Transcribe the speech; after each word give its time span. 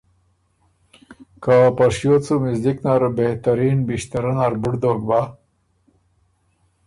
که 1.43 1.55
په 1.77 1.85
شیوت 1.97 2.21
سُو 2.27 2.35
مِزدِک 2.43 2.77
نر 2.85 3.01
بهترین 3.17 3.77
بِݭترۀ 3.87 4.31
نر 4.37 4.53
بُډ 4.61 4.75
دوک 4.81 4.99
بَۀ، 5.07 5.21